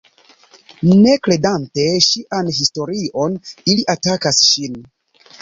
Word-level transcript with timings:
Ne 1.01 1.11
kredante 1.27 1.85
ŝian 2.07 2.49
historion, 2.61 3.37
ili 3.75 3.87
atakas 3.97 4.43
ŝin. 4.49 4.83